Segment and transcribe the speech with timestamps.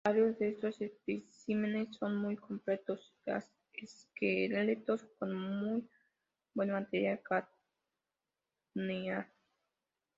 [0.03, 3.13] Varios de estos especímenes son muy completos
[3.75, 5.87] esqueletos con muy
[6.55, 7.21] buen material
[8.73, 9.31] craneal.